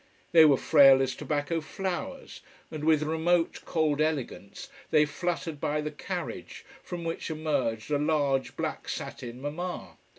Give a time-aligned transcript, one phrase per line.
[0.31, 5.91] They were frail as tobacco flowers, and with remote, cold elegance they fluttered by the
[5.91, 9.97] carriage, from which emerged a large black satin Mama.